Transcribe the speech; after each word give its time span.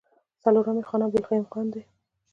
څلورم 0.43 0.77
يې 0.79 0.85
خان 0.89 1.01
عبدالقيوم 1.05 1.45
خان 1.51 1.65
دی. 1.73 1.81